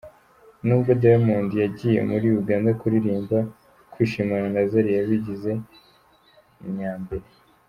N'ubwo 0.65 0.91
Diamond 1.01 1.49
yagiye 1.63 1.99
muri 2.09 2.27
Uganda 2.41 2.69
kuririmba, 2.81 3.37
kwishimana 3.91 4.47
na 4.55 4.61
Zari 4.69 4.91
yabigize 4.97 5.51
nyambere. 6.77 7.27